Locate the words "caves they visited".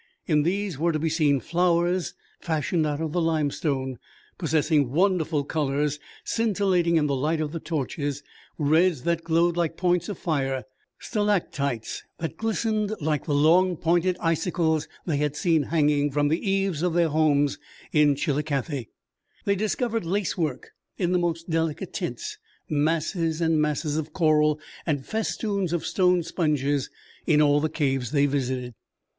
27.69-28.73